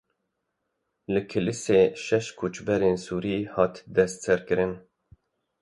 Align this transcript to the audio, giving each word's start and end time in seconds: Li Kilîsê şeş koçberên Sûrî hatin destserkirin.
Li 1.13 1.21
Kilîsê 1.29 1.81
şeş 2.03 2.25
koçberên 2.37 2.97
Sûrî 3.05 3.37
hatin 3.53 3.85
destserkirin. 3.95 4.73